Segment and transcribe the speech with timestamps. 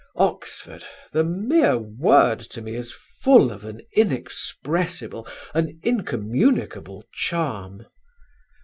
[0.15, 7.85] Oxford the mere word to me is full of an inexpressible, an incommunicable charm.